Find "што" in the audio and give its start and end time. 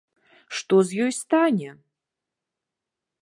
0.59-0.79